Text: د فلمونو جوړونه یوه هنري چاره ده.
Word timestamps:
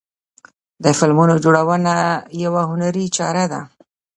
د 0.83 0.85
فلمونو 0.99 1.33
جوړونه 1.43 1.93
یوه 2.43 2.61
هنري 2.69 3.05
چاره 3.17 3.45
ده. 3.51 3.61